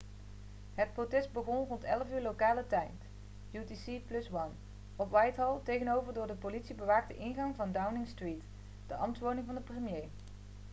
[0.75, 1.89] het protest begon rond 11.00
[2.21, 2.93] lokale tijd
[3.53, 4.51] utc+1
[4.95, 8.43] op whitehall tegenover de door politie bewaakte ingang van downing street
[8.87, 10.03] de ambtswoning van de premier